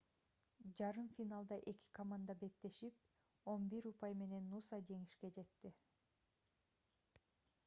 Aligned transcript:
жарым 0.79 1.09
финалда 1.17 1.57
эки 1.73 1.91
команда 1.99 2.37
беттешип 2.45 3.53
11 3.53 3.89
упай 3.93 4.19
менен 4.25 4.51
нуса 4.55 4.83
жеңишке 4.93 5.33
жетти 5.41 5.77